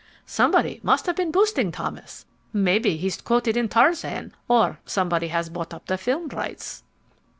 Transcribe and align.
Somebody 0.25 0.79
must 0.81 1.05
have 1.05 1.15
been 1.15 1.29
boosting 1.29 1.71
Thomas! 1.71 2.25
Maybe 2.51 2.97
he's 2.97 3.21
quoted 3.21 3.55
in 3.55 3.69
Tarzan, 3.69 4.33
or 4.47 4.79
somebody 4.83 5.27
has 5.27 5.47
bought 5.49 5.75
up 5.75 5.85
the 5.85 5.95
film 5.95 6.27
rights." 6.29 6.81